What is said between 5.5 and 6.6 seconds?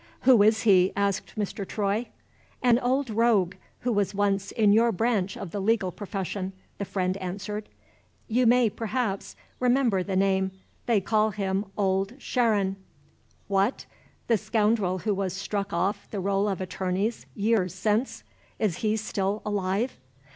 the legal profession,"